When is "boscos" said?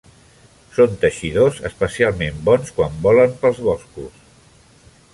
3.71-4.21